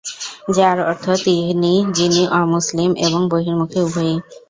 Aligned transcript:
যার 0.55 0.77
অর্থ 0.83 1.05
"তিনি 1.19 1.67
যিনি 1.97 2.21
অমুসলিম 2.39 2.91
এবং 3.05 3.21
বহির্মুখী 3.31 3.79
উভয়ই।" 3.81 4.17